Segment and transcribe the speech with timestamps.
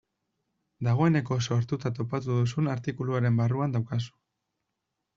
[0.87, 4.15] Dagoeneko sortuta topatu duzun artikuluaren barruan daukazu.